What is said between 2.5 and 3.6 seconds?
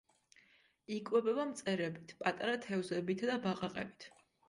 თევზებითა და